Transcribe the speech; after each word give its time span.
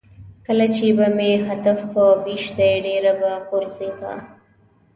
کله 0.45 0.65
چې 0.75 0.85
به 0.97 1.07
مې 1.17 1.31
هدف 1.47 1.79
په 1.93 2.03
ویشتی 2.25 2.69
ډېره 2.85 3.13
به 3.19 3.31
غورځېده. 3.47 4.13